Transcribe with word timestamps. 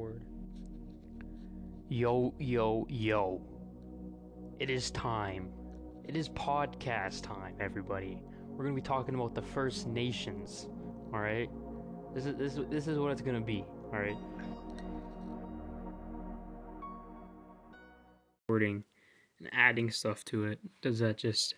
record. 0.00 0.22
Yo, 1.88 2.34
yo, 2.38 2.86
yo. 2.88 3.40
It 4.58 4.70
is 4.70 4.90
time. 4.90 5.50
It 6.06 6.16
is 6.16 6.28
podcast 6.30 7.22
time, 7.22 7.54
everybody. 7.60 8.20
We're 8.50 8.64
gonna 8.64 8.76
be 8.76 8.82
talking 8.82 9.14
about 9.14 9.34
the 9.34 9.42
First 9.42 9.86
Nations. 9.86 10.68
All 11.12 11.20
right. 11.20 11.48
This 12.14 12.26
is 12.26 12.36
this 12.36 12.58
this 12.70 12.86
is 12.86 12.98
what 12.98 13.12
it's 13.12 13.22
gonna 13.22 13.40
be. 13.40 13.64
All 13.92 13.98
right. 13.98 14.16
Recording 18.48 18.84
and 19.38 19.48
adding 19.52 19.90
stuff 19.90 20.24
to 20.26 20.44
it. 20.46 20.58
Does 20.82 20.98
that 20.98 21.16
just 21.16 21.54